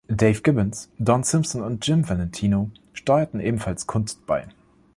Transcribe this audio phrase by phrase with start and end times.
[0.09, 4.47] Dave Gibbons, Don Simpson und Jim Valentino steuerten ebenfalls Kunst bei.